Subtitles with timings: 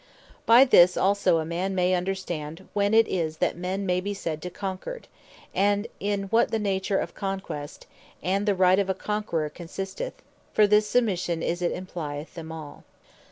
[0.47, 4.41] By this also a man may understand, when it is, that men may be said
[4.41, 5.07] to be Conquered;
[5.53, 7.85] and in what the nature of Conquest,
[8.23, 10.13] and the Right of a Conquerour consisteth:
[10.53, 12.83] For this Submission is it implyeth them all.